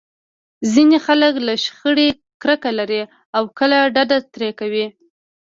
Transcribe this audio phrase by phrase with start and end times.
[0.71, 2.09] ځينې خلک له شخړې
[2.41, 3.01] کرکه لري
[3.35, 4.85] او کلکه ډډه ترې کوي.